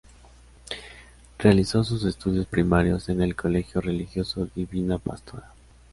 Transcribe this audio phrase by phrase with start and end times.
[1.37, 5.51] Realizó sus estudios primarios en el colegio religioso Divina Pastora.